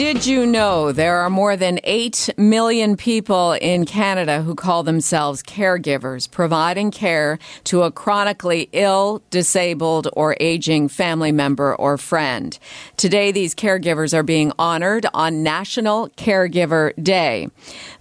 [0.00, 5.42] Did you know there are more than 8 million people in Canada who call themselves
[5.42, 12.58] caregivers, providing care to a chronically ill, disabled, or aging family member or friend?
[12.96, 17.50] Today, these caregivers are being honored on National Caregiver Day.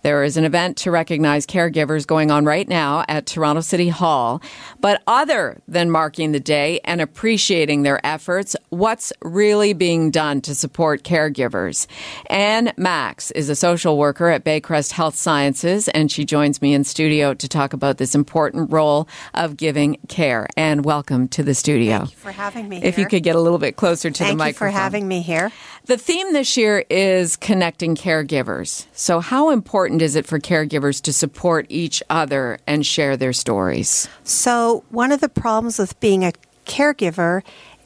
[0.01, 4.41] There is an event to recognize caregivers going on right now at Toronto City Hall.
[4.79, 10.55] But other than marking the day and appreciating their efforts, what's really being done to
[10.55, 11.87] support caregivers?
[12.27, 16.83] Anne Max is a social worker at Baycrest Health Sciences, and she joins me in
[16.83, 20.47] studio to talk about this important role of giving care.
[20.55, 21.99] And welcome to the studio.
[21.99, 22.77] Thank you for having me.
[22.83, 23.03] If here.
[23.03, 24.67] you could get a little bit closer to Thank the you microphone.
[24.67, 25.51] for having me here.
[25.85, 28.85] The theme this year is connecting caregivers.
[28.93, 34.07] So, how important is it for caregivers to support each other and share their stories?
[34.23, 36.33] So, one of the problems with being a
[36.65, 37.41] caregiver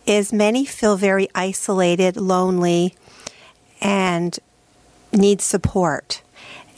[0.05, 2.93] is many feel very isolated, lonely,
[3.83, 4.39] and
[5.11, 6.23] need support.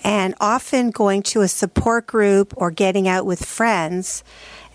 [0.04, 4.24] And often going to a support group or getting out with friends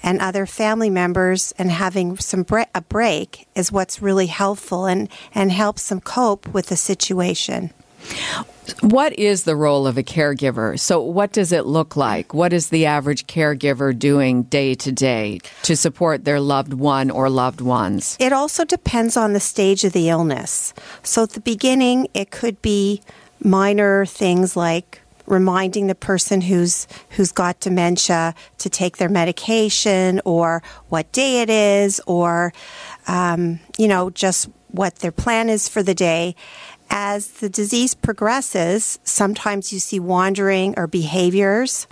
[0.02, 5.08] and other family members and having some bre- a break is what's really helpful and,
[5.34, 7.70] and helps them cope with the situation.
[8.80, 10.78] What is the role of a caregiver?
[10.78, 12.32] So, what does it look like?
[12.32, 17.28] What is the average caregiver doing day to day to support their loved one or
[17.28, 18.16] loved ones?
[18.20, 20.72] It also depends on the stage of the illness.
[21.02, 23.02] So at the beginning, it could be
[23.42, 30.62] minor things like reminding the person who's who's got dementia to take their medication or
[30.88, 32.52] what day it is or
[33.06, 36.34] um, you know just what their plan is for the day
[36.90, 41.86] as the disease progresses sometimes you see wandering or behaviors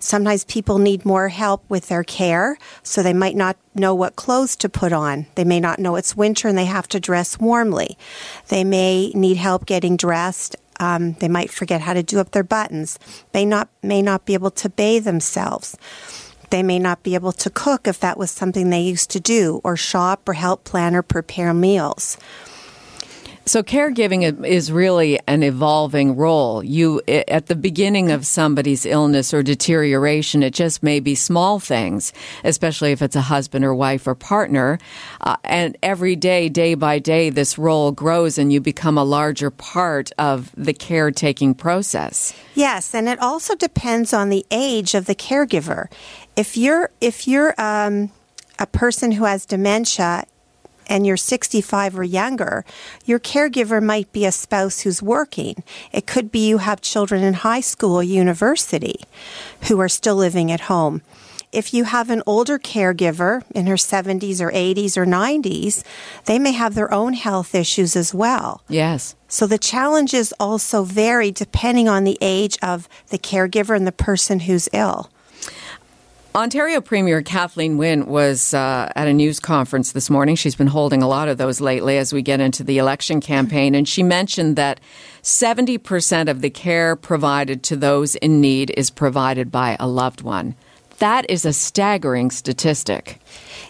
[0.00, 4.54] Sometimes people need more help with their care, so they might not know what clothes
[4.56, 5.26] to put on.
[5.34, 7.98] They may not know it's winter and they have to dress warmly.
[8.46, 10.54] They may need help getting dressed.
[10.78, 13.00] Um, they might forget how to do up their buttons.
[13.32, 15.76] They not may not be able to bathe themselves.
[16.50, 19.60] They may not be able to cook if that was something they used to do,
[19.64, 22.16] or shop, or help plan or prepare meals.
[23.48, 26.62] So, caregiving is really an evolving role.
[26.62, 32.12] You, at the beginning of somebody's illness or deterioration, it just may be small things,
[32.44, 34.78] especially if it's a husband or wife or partner.
[35.22, 39.50] Uh, and every day, day by day, this role grows and you become a larger
[39.50, 42.34] part of the caretaking process.
[42.54, 45.90] Yes, and it also depends on the age of the caregiver.
[46.36, 48.12] If you're if you're um,
[48.58, 50.26] a person who has dementia
[50.88, 52.64] and you're 65 or younger,
[53.04, 55.62] your caregiver might be a spouse who's working.
[55.92, 59.00] It could be you have children in high school or university
[59.68, 61.02] who are still living at home.
[61.50, 65.82] If you have an older caregiver in her 70s or 80s or 90s,
[66.26, 68.62] they may have their own health issues as well.
[68.68, 69.16] Yes.
[69.28, 74.40] So the challenges also vary depending on the age of the caregiver and the person
[74.40, 75.10] who's ill.
[76.38, 80.36] Ontario Premier Kathleen Wynne was uh, at a news conference this morning.
[80.36, 83.74] She's been holding a lot of those lately as we get into the election campaign.
[83.74, 84.78] And she mentioned that
[85.24, 90.54] 70% of the care provided to those in need is provided by a loved one.
[91.00, 93.20] That is a staggering statistic.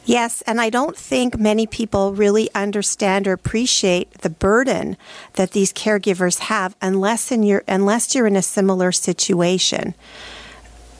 [0.04, 4.98] Yes, and I don't think many people really understand or appreciate the burden
[5.34, 9.94] that these caregivers have unless in your unless you're in a similar situation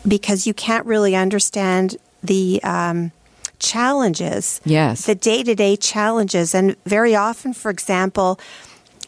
[0.07, 3.13] because you can't really understand the um,
[3.59, 4.61] challenges.
[4.65, 5.07] Yes.
[5.07, 6.55] The day to day challenges.
[6.55, 8.39] And very often, for example,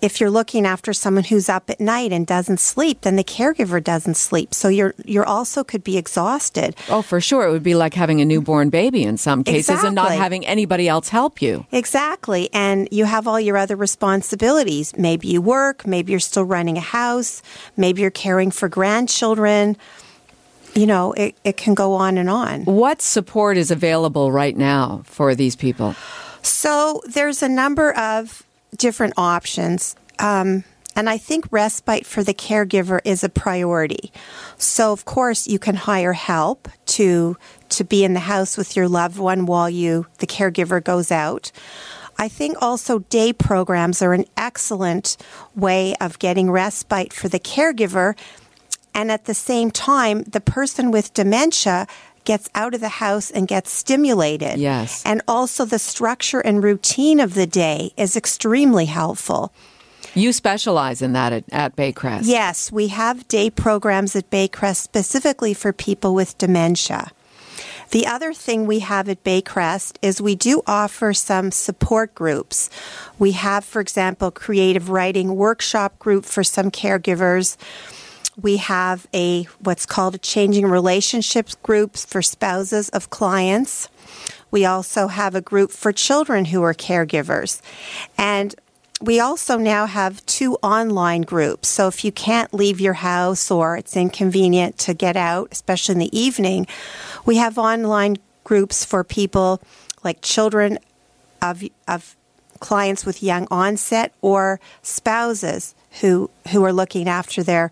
[0.01, 3.83] if you're looking after someone who's up at night and doesn't sleep, then the caregiver
[3.83, 4.55] doesn't sleep.
[4.55, 6.75] So you're you're also could be exhausted.
[6.89, 7.47] Oh, for sure.
[7.47, 10.89] It would be like having a newborn baby in some cases and not having anybody
[10.89, 11.67] else help you.
[11.71, 12.49] Exactly.
[12.53, 14.97] And you have all your other responsibilities.
[14.97, 17.43] Maybe you work, maybe you're still running a house,
[17.77, 19.77] maybe you're caring for grandchildren.
[20.75, 22.65] You know, it, it can go on and on.
[22.65, 25.95] What support is available right now for these people?
[26.43, 28.43] So there's a number of
[28.77, 29.97] different options.
[30.19, 30.65] Um,
[30.97, 34.13] and I think respite for the caregiver is a priority.
[34.59, 37.37] So, of course, you can hire help to
[37.71, 41.53] to be in the house with your loved one while you the caregiver goes out.
[42.19, 45.17] I think also day programs are an excellent
[45.55, 48.15] way of getting respite for the caregiver
[48.95, 51.87] and at the same time the person with dementia
[52.25, 54.59] gets out of the house and gets stimulated.
[54.59, 55.03] Yes.
[55.05, 59.53] And also the structure and routine of the day is extremely helpful.
[60.15, 62.23] You specialize in that at, at Baycrest.
[62.25, 67.11] Yes, we have day programs at Baycrest specifically for people with dementia.
[67.91, 72.71] The other thing we have at Baycrest is we do offer some support groups.
[73.19, 77.57] We have, for example, creative writing workshop group for some caregivers.
[78.41, 83.89] We have a what's called a changing relationships groups for spouses of clients.
[84.51, 87.61] We also have a group for children who are caregivers.
[88.17, 88.55] And
[89.01, 91.69] we also now have two online groups.
[91.69, 95.99] So if you can't leave your house or it's inconvenient to get out, especially in
[96.01, 96.67] the evening,
[97.25, 99.61] we have online groups for people
[100.05, 100.79] like children
[101.41, 102.17] of, of
[102.59, 107.71] clients with young onset or spouses who, who are looking after their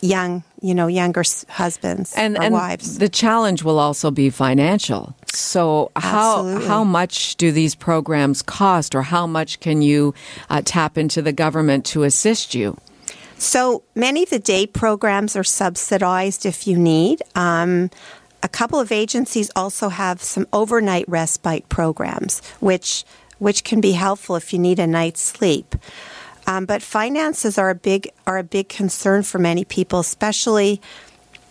[0.00, 2.98] young, you know, younger husbands and, and wives.
[2.98, 5.14] The challenge will also be financial.
[5.32, 6.66] So how Absolutely.
[6.68, 10.14] how much do these programs cost, or how much can you
[10.50, 12.76] uh, tap into the government to assist you?
[13.38, 17.22] So many of the day programs are subsidized if you need.
[17.34, 17.90] Um,
[18.42, 23.04] a couple of agencies also have some overnight respite programs, which
[23.38, 25.76] which can be helpful if you need a night's sleep.
[26.48, 30.80] Um, but finances are a big are a big concern for many people, especially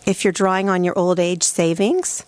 [0.06, 2.24] if you're drawing on your old age savings.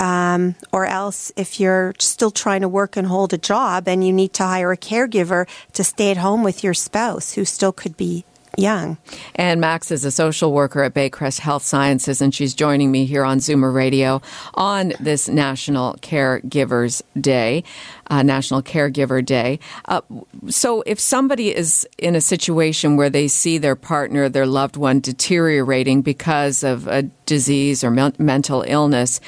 [0.00, 4.12] Um, or else, if you're still trying to work and hold a job and you
[4.12, 7.96] need to hire a caregiver to stay at home with your spouse who still could
[7.96, 8.24] be
[8.58, 8.98] young.
[9.36, 13.24] Anne Max is a social worker at Baycrest Health Sciences, and she's joining me here
[13.24, 14.20] on Zoomer Radio
[14.54, 17.64] on this National Caregivers Day,
[18.08, 19.58] uh, National Caregiver Day.
[19.84, 20.00] Uh,
[20.48, 25.00] so, if somebody is in a situation where they see their partner, their loved one
[25.00, 29.20] deteriorating because of a disease or men- mental illness,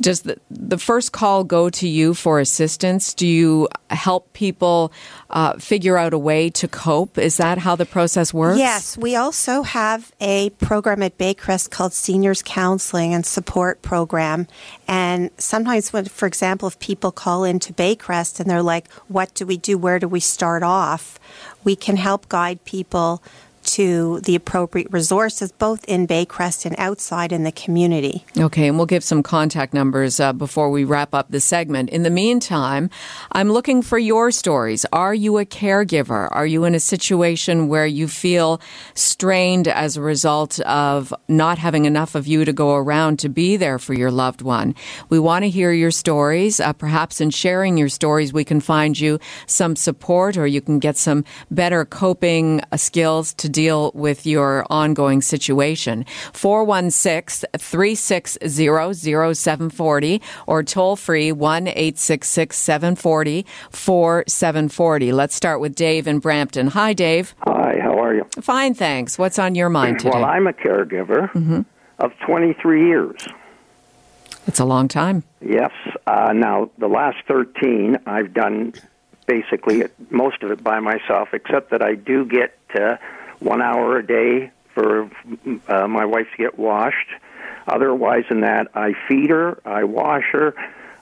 [0.00, 3.14] does the, the first call go to you for assistance?
[3.14, 4.92] Do you help people
[5.30, 7.18] uh, figure out a way to cope?
[7.18, 8.58] Is that how the process works?
[8.58, 14.46] Yes, we also have a program at Baycrest called Seniors Counseling and Support Program.
[14.92, 19.46] And sometimes, when, for example, if people call into Baycrest and they're like, "What do
[19.46, 19.78] we do?
[19.78, 21.18] Where do we start off?"
[21.64, 23.22] We can help guide people
[23.64, 28.24] to the appropriate resources, both in Baycrest and outside in the community.
[28.38, 31.90] Okay, and we'll give some contact numbers uh, before we wrap up the segment.
[31.90, 32.90] In the meantime,
[33.32, 34.84] I'm looking for your stories.
[34.92, 36.28] Are you a caregiver?
[36.32, 38.60] Are you in a situation where you feel
[38.94, 43.56] strained as a result of not having enough of you to go around to be
[43.56, 44.74] there for your loved one?
[45.08, 46.60] We want to hear your stories.
[46.60, 50.78] Uh, perhaps in sharing your stories, we can find you some support or you can
[50.78, 56.04] get some better coping uh, skills to deal with your ongoing situation.
[56.32, 65.12] 416 360 0740 or toll free 1 866 740 4740.
[65.12, 66.68] Let's start with Dave in Brampton.
[66.68, 67.34] Hi, Dave.
[67.46, 68.24] Hi, how are you?
[68.40, 69.18] Fine, thanks.
[69.18, 70.10] What's on your mind today?
[70.10, 71.64] Well, I'm a caregiver
[71.98, 73.26] of 23 years.
[74.46, 75.22] it's a long time.
[75.40, 75.70] Yes.
[76.06, 78.74] Uh, now, the last 13, I've done
[79.26, 82.96] basically most of it by myself, except that I do get uh,
[83.42, 85.10] one hour a day for
[85.68, 87.08] uh, my wife to get washed.
[87.66, 90.54] Otherwise, than that, I feed her, I wash her.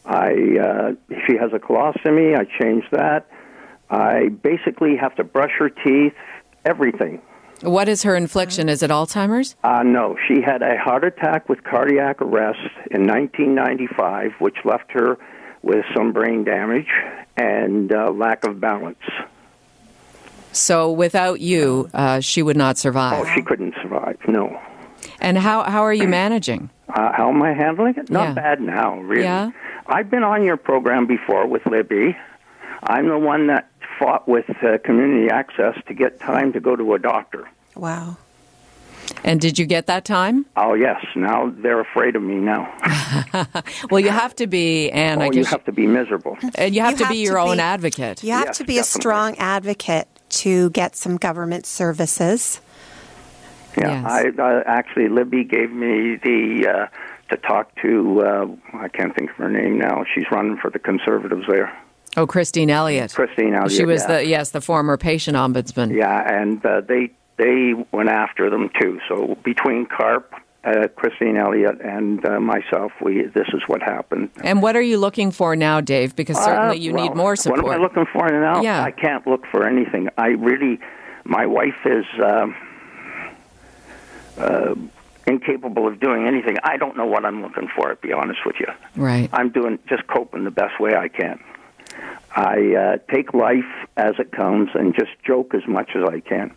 [0.04, 0.92] I uh,
[1.26, 3.28] she has a colostomy, I change that.
[3.90, 6.14] I basically have to brush her teeth,
[6.64, 7.22] everything.
[7.62, 8.68] What is her infliction?
[8.68, 9.56] Is it Alzheimer's?
[9.62, 15.18] Uh, no, she had a heart attack with cardiac arrest in 1995, which left her
[15.62, 16.88] with some brain damage
[17.36, 18.98] and uh, lack of balance.
[20.52, 23.24] So without you, uh, she would not survive.
[23.26, 24.18] Oh, she couldn't survive.
[24.26, 24.60] No.
[25.20, 26.70] And how, how are you managing?
[26.90, 28.10] Uh, how am I handling it?
[28.10, 28.34] Not Yeah.
[28.34, 29.22] bad now, really.
[29.22, 29.52] Yeah?
[29.86, 32.16] I've been on your program before with Libby.
[32.82, 36.94] I'm the one that fought with uh, community access to get time to go to
[36.94, 37.48] a doctor.
[37.76, 38.16] Wow.
[39.22, 40.46] And did you get that time?
[40.56, 42.66] Oh yes, now they're afraid of me now.
[43.88, 46.38] Well, you have to be, and oh, I you have to be miserable.
[46.56, 48.24] and you have You to have be to your own be- advocate.
[48.24, 52.60] You have Yes, to be a strong advocate to get some government services.
[53.78, 54.34] Yeah, Yes.
[54.38, 56.86] I uh, actually Libby gave me the uh,
[57.30, 58.20] to talk to.
[58.22, 58.46] Uh,
[58.78, 60.04] I can't think of her name now.
[60.14, 61.72] She's running for the Conservatives there,
[62.16, 63.14] Oh, Christine Elliott.
[63.14, 63.70] Christine Elliott.
[63.72, 64.16] She was yeah.
[64.18, 65.94] the yes, the former patient ombudsman.
[65.96, 68.98] yeah, and uh, they they went after them too.
[69.08, 70.24] So between CARP
[70.64, 74.30] uh, Christine Elliott and uh, myself, we this is what happened.
[74.44, 76.14] And what are you looking for now, Dave?
[76.14, 77.62] Because certainly you Uh, well, need more support.
[77.64, 78.60] What am I looking for now?
[78.62, 78.82] Yeah.
[78.82, 80.08] I can't look for anything.
[80.18, 80.78] I really,
[81.24, 82.54] my wife is um,
[84.38, 84.74] uh,
[85.26, 86.56] incapable of doing anything.
[86.62, 87.88] I don't know what I'm looking for.
[87.88, 89.28] To be honest with you, right.
[89.32, 91.40] I'm doing just coping the best way I can.
[92.36, 93.64] I uh, take life
[93.96, 96.52] as it comes and just joke as much as I can.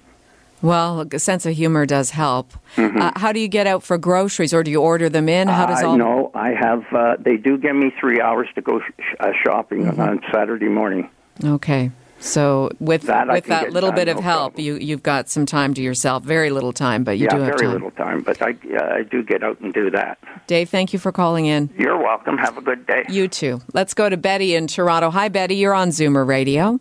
[0.64, 2.54] Well, a sense of humor does help.
[2.78, 5.48] Uh, how do you get out for groceries, or do you order them in?
[5.50, 5.98] How does all?
[5.98, 6.84] no, I have.
[6.92, 10.00] Uh, they do give me three hours to go sh- uh, shopping Mm-hmm.
[10.02, 11.10] on Saturday morning.
[11.44, 11.92] Okay.
[12.20, 14.66] So with That with that little done, bit of no help, problem.
[14.66, 16.24] you you've got some time to yourself.
[16.24, 17.72] Very little time, but you yeah, do have very time.
[17.74, 20.18] little time, but I uh, I do get out and do that.
[20.48, 21.70] Dave, thank you for calling in.
[21.78, 22.38] You're welcome.
[22.38, 23.04] Have a good day.
[23.10, 23.60] You too.
[23.74, 25.10] Let's go to Betty in Toronto.
[25.10, 25.56] Hi, Betty.
[25.56, 26.80] You're on Zoomer Radio.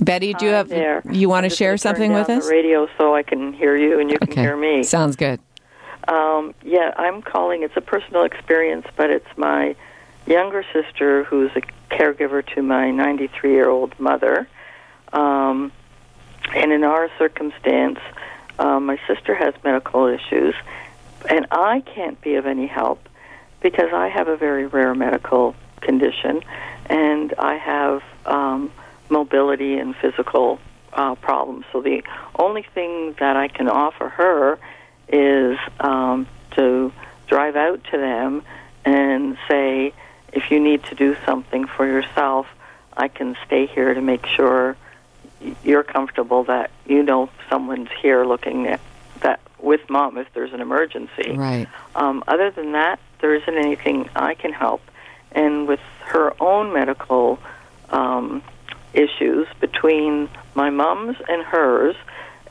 [0.00, 1.02] Betty, do you have there.
[1.10, 2.46] you want to share something with us?
[2.46, 4.82] The radio, so I can hear you and you can hear me.
[4.82, 5.40] Sounds good.
[6.08, 7.62] Um, yeah, I'm calling.
[7.62, 9.76] It's a personal experience, but it's my
[10.26, 11.62] younger sister who's a
[11.94, 14.48] caregiver to my 93 year old mother.
[15.12, 15.72] Um,
[16.54, 17.98] and in our circumstance,
[18.58, 20.54] um, my sister has medical issues,
[21.28, 23.08] and I can't be of any help
[23.60, 26.42] because I have a very rare medical condition,
[26.86, 28.72] and I have um,
[29.12, 30.58] mobility and physical
[30.92, 31.64] uh, problems.
[31.70, 32.02] So the
[32.36, 34.58] only thing that I can offer her
[35.08, 36.26] is um,
[36.56, 36.92] to
[37.28, 38.42] drive out to them
[38.84, 39.92] and say,
[40.32, 42.46] if you need to do something for yourself,
[42.94, 44.76] I can stay here to make sure
[45.62, 48.80] you're comfortable that you know someone's here looking at
[49.20, 51.32] that with mom if there's an emergency.
[51.32, 51.68] Right.
[51.94, 54.82] Um, other than that, there isn't anything I can help.
[55.32, 57.38] And with her own medical
[57.90, 58.42] um,
[58.94, 61.96] issues between my mom's and hers,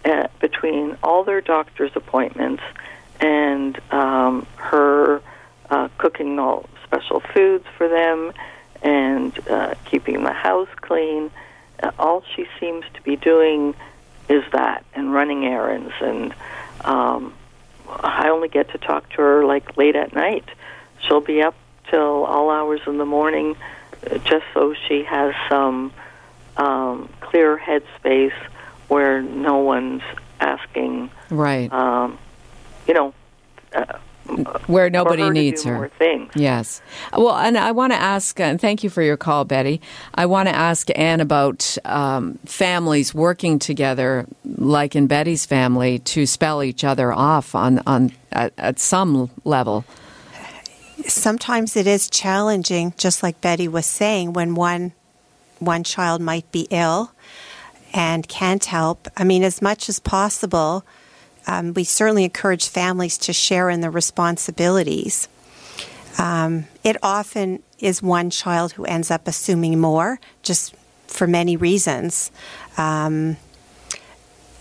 [0.05, 2.63] uh, between all their doctor's appointments
[3.19, 5.21] and um, her
[5.69, 8.33] uh, cooking all special foods for them
[8.81, 11.29] and uh, keeping the house clean,
[11.83, 13.75] uh, all she seems to be doing
[14.27, 16.33] is that and running errands and
[16.83, 17.33] um,
[17.89, 20.45] I only get to talk to her like late at night.
[21.01, 21.55] She'll be up
[21.89, 23.55] till all hours in the morning,
[24.09, 25.91] uh, just so she has some
[26.55, 28.33] clear headspace
[28.87, 30.01] where no one's
[30.39, 31.71] asking, Right.
[31.71, 32.17] um,
[32.87, 33.13] you know,
[33.73, 33.85] uh,
[34.67, 35.91] Where nobody her needs her.
[36.35, 36.81] Yes.
[37.15, 39.81] Well, and I want to ask, and thank you for your call, Betty.
[40.15, 46.25] I want to ask Anne about um, families working together, like in Betty's family, to
[46.25, 49.83] spell each other off on, on at, at some level.
[51.07, 54.93] sometimes it is challenging, just like Betty was saying, when one
[55.61, 57.11] one child might be ill
[57.93, 59.07] and can't help.
[59.15, 60.83] I mean, as much as possible,
[61.47, 65.27] um, we certainly encourage families to share in the responsibilities.
[66.17, 70.75] Um, it often is one child who ends up assuming more, just
[71.07, 72.31] for many reasons.
[72.77, 73.37] Um,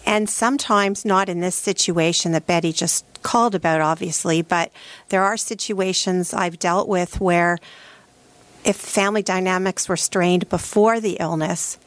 [0.07, 4.73] and sometimes not in this situation that Betty just called about, obviously, but
[5.11, 7.59] there are situations I've dealt with where
[8.65, 11.79] if family dynamics were strained before the illness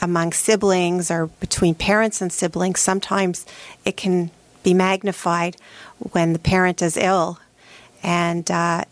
[0.00, 3.46] among siblings or between parents and siblings, sometimes
[3.84, 4.30] it can
[4.62, 5.56] be magnified
[5.98, 7.38] when the parent is ill.
[8.02, 8.84] And uh,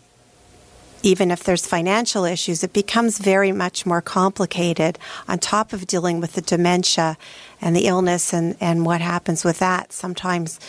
[1.03, 6.21] even if there's financial issues, it becomes very much more complicated on top of dealing
[6.21, 7.17] with the dementia
[7.59, 9.91] and the illness and, and what happens with that.
[9.91, 10.59] Sometimes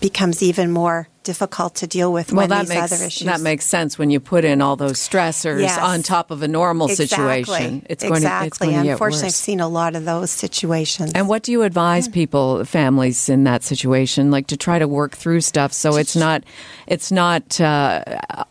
[0.00, 3.26] becomes even more difficult to deal with Well, when that these makes other issues.
[3.26, 5.78] that makes sense when you put in all those stressors Yes.
[5.78, 7.44] on top of a normal exactly.
[7.44, 7.86] situation.
[7.92, 8.44] It's going exactly.
[8.44, 11.12] to it's going to Unfortunately, I've seen a lot of those situations.
[11.14, 15.12] And what do you advise people, families in that situation, like to try to work
[15.16, 16.44] through stuff so it's not
[16.86, 18.02] it's not uh,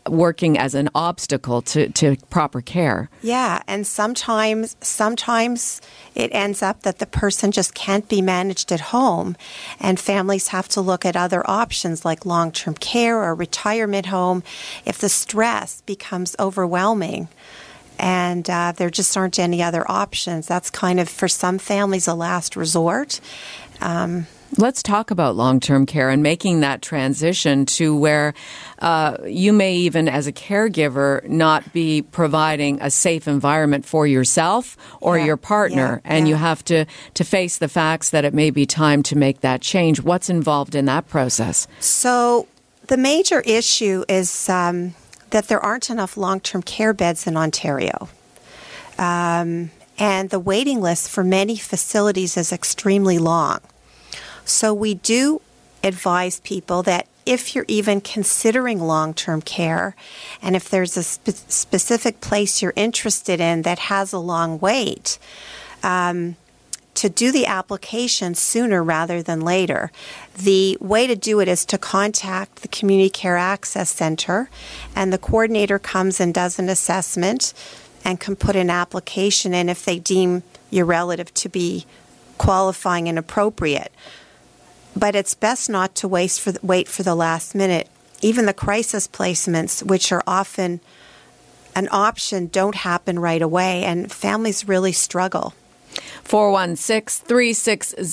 [0.08, 3.10] working as an obstacle to, to proper care?
[3.22, 5.80] Yeah, and sometimes sometimes
[6.14, 9.36] it ends up that the person just can't be managed at home,
[9.80, 12.24] and families have to look at other options like
[12.68, 14.42] long-term care or retirement home
[14.84, 17.28] if the stress becomes overwhelming.
[17.98, 20.46] And uh, there just aren't any other options.
[20.46, 23.20] That's kind of, for some families, a last resort.
[23.80, 28.32] Um, Let's talk about long term care and making that transition to where
[28.78, 34.76] uh, you may even, as a caregiver, not be providing a safe environment for yourself
[35.00, 38.32] or Yeah, your partner, yeah, and you have to to face the facts that it
[38.32, 40.00] may be time to make that change.
[40.00, 41.68] What's involved in that process?
[41.80, 42.46] So
[42.88, 44.94] the major issue is um,
[45.30, 48.08] that there aren't enough long-term care beds in Ontario.
[48.98, 53.60] Um, and the waiting list for many facilities is extremely long.
[54.44, 55.40] So we do
[55.84, 59.94] advise people that if you're even considering long term care,
[60.40, 65.18] and if there's a spe- specific place you're interested in that has a long wait,
[65.82, 66.36] um,
[66.98, 69.92] to do the application sooner rather than later.
[70.36, 74.50] The way to do it is to contact the Community Care Access Center,
[74.96, 77.54] and the coordinator comes and does an assessment
[78.04, 81.86] and can put an application in if they deem your relative to be
[82.36, 83.92] qualifying and appropriate.
[84.96, 87.88] But it's best not to waste for the, wait for the last minute.
[88.22, 90.80] Even the crisis placements, which are often
[91.76, 95.54] an option, don't happen right away, and families really struggle.
[96.24, 98.04] 416 360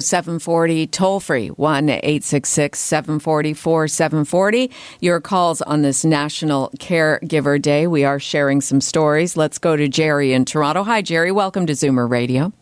[0.00, 4.70] 0740, toll free 1 866 740
[5.00, 7.86] Your calls on this National Caregiver Day.
[7.86, 9.36] We are sharing some stories.
[9.36, 10.82] Let's go to Jerry in Toronto.
[10.84, 11.32] Hi, Jerry.
[11.32, 12.52] Welcome to Zoomer Radio.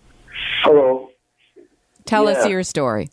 [0.63, 1.11] Hello.
[2.05, 2.39] Tell Yeah.
[2.39, 3.11] us your story.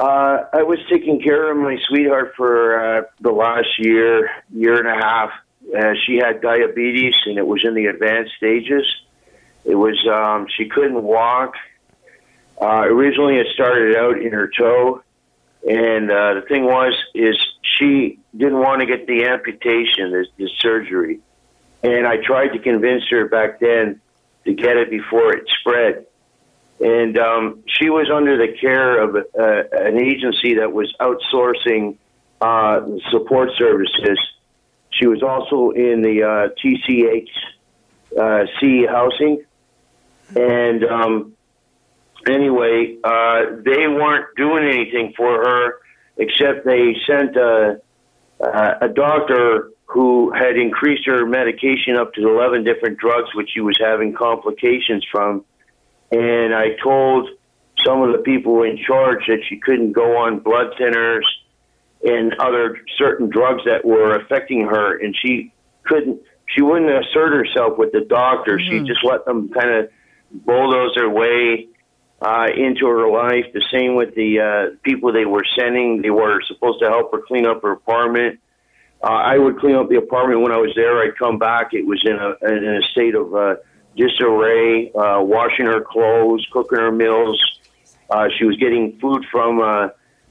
[0.00, 4.88] Uh, I was taking care of my sweetheart for uh, the last year, year and
[4.88, 5.30] a half.
[5.76, 8.84] Uh, she had diabetes, and it was in the advanced stages.
[9.64, 11.54] It was um, she couldn't walk.
[12.60, 15.02] Uh, originally, it started out in her toe,
[15.68, 20.48] and uh, the thing was is she didn't want to get the amputation, the, the
[20.58, 21.20] surgery,
[21.82, 24.00] and I tried to convince her back then
[24.44, 26.06] to get it before it spread.
[26.80, 29.22] And um, she was under the care of uh,
[29.72, 31.96] an agency that was outsourcing
[32.40, 34.18] uh, support services.
[34.90, 36.48] She was also in the uh,
[38.18, 39.44] TCHC housing.
[40.36, 41.32] And um,
[42.28, 45.74] anyway, uh, they weren't doing anything for her
[46.16, 47.80] except they sent a,
[48.40, 53.76] a doctor who had increased her medication up to 11 different drugs, which she was
[53.78, 55.44] having complications from.
[56.10, 57.28] And I told
[57.84, 61.24] some of the people in charge that she couldn't go on blood thinners
[62.04, 65.52] and other certain drugs that were affecting her, and she
[65.84, 66.20] couldn't.
[66.46, 68.58] She wouldn't assert herself with the doctor.
[68.58, 69.90] She just let them kind of
[70.32, 71.68] bulldoze their way
[72.20, 73.46] uh, into her life.
[73.52, 76.02] The same with the uh, people they were sending.
[76.02, 78.40] They were supposed to help her clean up her apartment.
[79.02, 81.02] Uh, I would clean up the apartment when I was there.
[81.02, 81.74] I'd come back.
[81.74, 83.56] It was in a in a state of uh,
[83.96, 84.92] disarray.
[84.92, 87.40] Uh, washing her clothes, cooking her meals.
[88.08, 89.88] Uh, she was getting food from uh,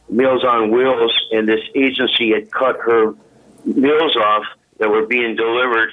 [0.10, 3.14] Meals on Wheels, and this agency had cut her
[3.66, 4.44] meals off
[4.78, 5.92] that were being delivered,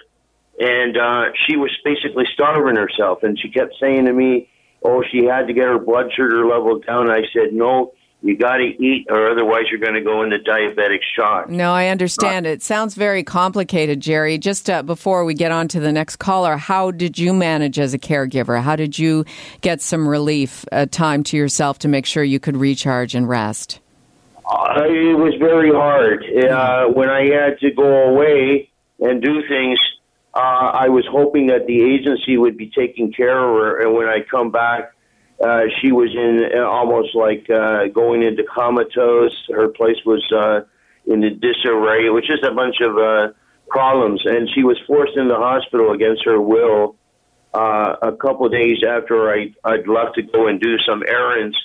[0.59, 3.23] and uh, she was basically starving herself.
[3.23, 4.49] And she kept saying to me,
[4.83, 8.57] "Oh, she had to get her blood sugar level down." I said, "No." You got
[8.57, 11.49] to eat, or otherwise you're going to go into diabetic shock.
[11.49, 12.47] No, I understand.
[12.47, 14.39] It sounds very complicated, Jerry.
[14.39, 17.95] Just uh, before we get on to the next caller, how did you manage as
[17.95, 18.61] a caregiver?
[18.61, 19.25] How did you
[19.61, 23.79] get some relief, uh, time to yourself to make sure you could recharge and rest?
[24.45, 26.25] Uh, it was very hard.
[26.25, 28.69] Uh, when I had to go away
[28.99, 29.79] and do things,
[30.39, 33.83] uh, I was hoping that the agency would be taking care of her.
[33.83, 34.93] And when I come back,
[35.43, 39.35] uh, she was in uh, almost like uh, going into comatose.
[39.49, 40.61] Her place was uh,
[41.11, 42.09] in disarray.
[42.11, 43.33] Was just a bunch of uh,
[43.67, 46.95] problems, and she was forced into hospital against her will.
[47.53, 51.57] Uh, a couple of days after I I'd left to go and do some errands,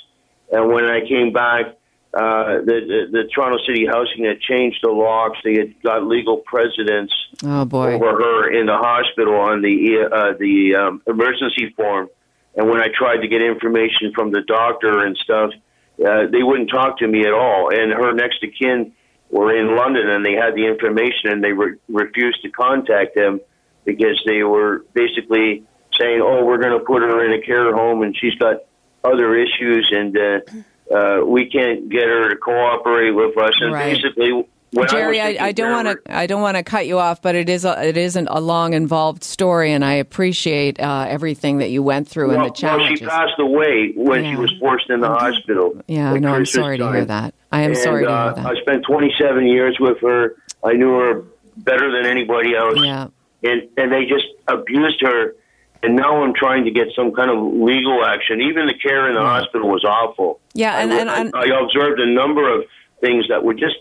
[0.51, 1.77] and when I came back,
[2.13, 5.37] uh, the, the the Toronto City Housing had changed the locks.
[5.43, 7.11] They had got legal precedence
[7.45, 7.93] Oh, boy.
[7.93, 12.09] over her in the hospital on the uh, the um, emergency form.
[12.55, 15.51] And when I tried to get information from the doctor and stuff,
[15.99, 17.69] uh, they wouldn't talk to me at all.
[17.73, 18.93] And her next of kin
[19.31, 23.41] were in London, and they had the information, and they re- refused to contact them
[23.83, 25.63] because they were basically
[25.99, 28.57] saying, "Oh, we're going to put her in a care home, and she's got
[29.03, 33.93] other issues, and uh, uh, we can't get her to cooperate with us." And Right.
[33.95, 36.15] basically, when Jerry, I, I, don't want to.
[36.15, 37.63] I don't want to cut you off, but it is.
[37.63, 42.07] A, it isn't a long, involved story, and I appreciate uh, everything that you went
[42.07, 43.01] through and the challenges.
[43.01, 44.31] Well, she passed away when Yeah.
[44.31, 45.81] she was forced in the hospital.
[45.87, 47.33] yeah, no, I'm sorry to hear that.
[47.51, 50.35] I am and, sorry to uh, hear I spent 27 years with her.
[50.63, 51.23] I knew her
[51.57, 52.79] better than anybody else.
[52.79, 53.07] Yeah.
[53.43, 55.35] And and they just abused her.
[55.83, 58.39] And now I'm trying to get some kind of legal action.
[58.41, 60.39] Even the care in the hospital was awful.
[60.53, 62.63] Yeah, and- I, and- and- I, I observed a number of
[63.01, 63.75] things that were just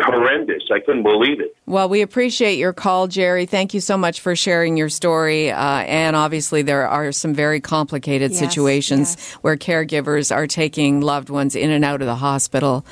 [0.00, 0.64] horrendous.
[0.72, 1.54] I couldn't believe it.
[1.66, 3.46] Well, we appreciate your call, Jerry.
[3.46, 5.50] Thank you so much for sharing your story.
[5.50, 9.32] Uh, and obviously, there are some very complicated Yes, situations yes.
[9.42, 12.84] where caregivers are taking loved ones in and out of the hospital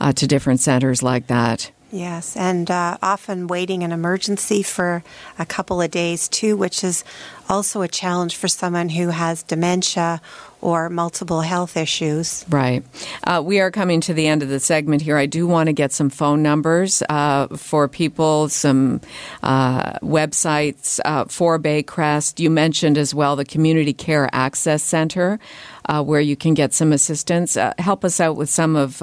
[0.00, 1.70] uh, to different centers like that.
[1.90, 5.04] Yes, and uh, often waiting an emergency for
[5.38, 7.04] a couple of days too, which is
[7.48, 10.20] also a challenge for someone who has dementia
[10.64, 12.42] or multiple health issues.
[12.48, 12.82] Right.
[13.24, 15.18] Uh, we are coming to the end of the segment here.
[15.18, 19.02] I do want to get some phone numbers uh, for people, some
[19.42, 22.40] uh, websites uh, for Baycrest.
[22.40, 25.38] You mentioned as well the Community Care Access Center.
[25.86, 27.58] Uh, where you can get some assistance.
[27.58, 29.02] Uh, help us out with some of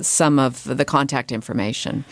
[0.00, 2.04] some of the contact information.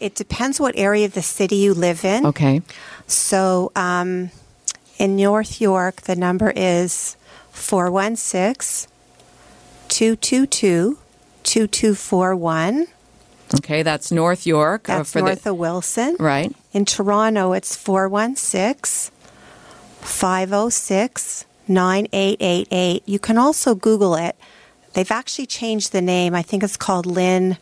[0.00, 2.26] it depends what area of the city you live in.
[2.26, 2.62] Okay.
[3.06, 4.32] So um,
[5.00, 7.16] in North York, the number is
[7.52, 8.90] 416
[9.88, 10.98] 222
[11.42, 12.86] 2241.
[13.56, 14.88] Okay, that's North York.
[14.88, 16.16] Uh, that's uh, north the, of Wilson.
[16.20, 16.54] Right.
[16.72, 19.10] In Toronto, it's 416
[20.02, 23.02] 506 9888.
[23.06, 24.36] You can also Google it.
[24.92, 26.34] They've actually changed the name.
[26.34, 27.56] I think it's called Lynn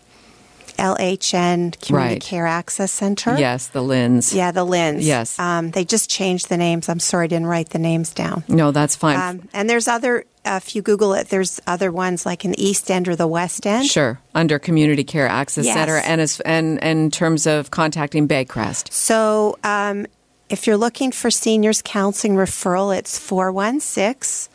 [0.79, 2.23] LHIN Community right.
[2.23, 3.37] Care Access Center.
[3.39, 4.35] Yes, the LHINs.
[4.35, 4.99] Yeah, the LHINs.
[5.01, 5.39] Yes.
[5.39, 6.89] Um, they just changed the names.
[6.89, 8.45] I'm sorry I didn't write the names down.
[8.49, 9.21] No, that's fine.
[9.21, 12.65] Um, and there's other, uh, if you Google it, there's other ones like in the
[12.65, 13.87] East End or the West End.
[13.87, 15.75] Sure, under Community Care Access yes.
[15.75, 15.97] Center.
[15.97, 18.93] And, as, and, and in terms of contacting Baycrest.
[18.93, 20.07] So um,
[20.49, 24.53] if you're looking for seniors counseling referral, it's 416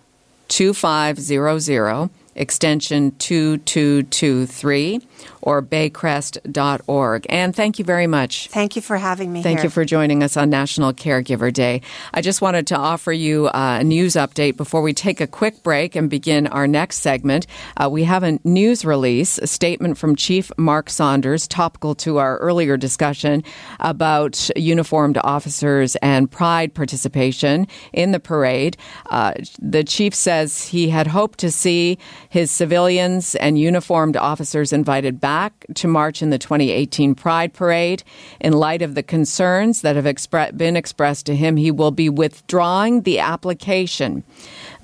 [0.48, 5.00] 2500 extension 2223
[5.44, 7.26] or baycrest.org.
[7.28, 8.48] And thank you very much.
[8.48, 9.66] Thank you for having me Thank here.
[9.66, 11.82] you for joining us on National Caregiver Day.
[12.14, 15.62] I just wanted to offer you uh, a news update before we take a quick
[15.62, 17.46] break and begin our next segment.
[17.76, 22.38] Uh, we have a news release, a statement from Chief Mark Saunders, topical to our
[22.38, 23.44] earlier discussion
[23.80, 28.78] about uniformed officers and pride participation in the parade.
[29.10, 31.98] Uh, the chief says he had hoped to see
[32.30, 35.33] his civilians and uniformed officers invited back
[35.74, 38.02] to march in the 2018 Pride Parade.
[38.40, 42.08] In light of the concerns that have expre- been expressed to him, he will be
[42.08, 44.24] withdrawing the application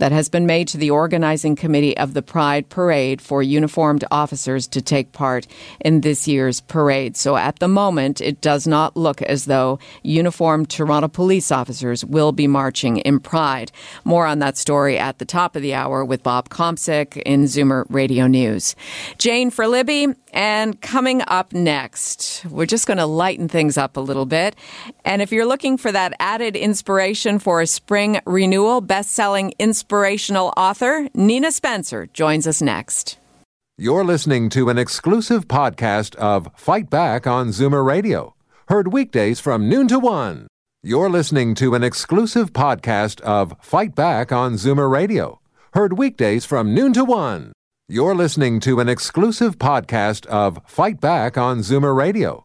[0.00, 4.66] that has been made to the organizing committee of the Pride Parade for uniformed officers
[4.68, 5.46] to take part
[5.80, 7.16] in this year's parade.
[7.16, 12.32] So at the moment, it does not look as though uniformed Toronto police officers will
[12.32, 13.70] be marching in Pride.
[14.04, 17.84] More on that story at the top of the hour with Bob Komsic in Zoomer
[17.90, 18.74] Radio News.
[19.18, 24.00] Jane for Libby, and coming up next, we're just going to lighten things up a
[24.00, 24.54] little bit.
[25.04, 29.52] And if you're looking for that added inspiration for a spring renewal, best selling
[29.90, 33.18] inspirational author Nina Spencer joins us next.
[33.76, 38.36] You're listening to an exclusive podcast of Fight Back on Zoomer Radio,
[38.68, 40.46] heard weekdays from noon to one.
[40.84, 45.40] You're listening to an exclusive podcast of Fight Back on Zoomer Radio,
[45.74, 47.50] heard weekdays from noon to one.
[47.88, 52.44] You're listening to an exclusive podcast of Fight Back on Zoomer Radio,